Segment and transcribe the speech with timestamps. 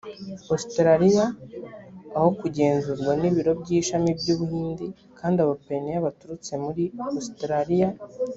[0.53, 1.25] ositaraliya
[2.17, 4.85] aho kugenzurwa n ibiro by ishami by u buhindi
[5.19, 6.83] kandi abapayiniya baturutse muri
[7.19, 7.89] ositaraliya